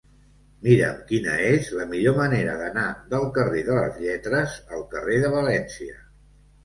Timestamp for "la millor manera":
1.81-2.55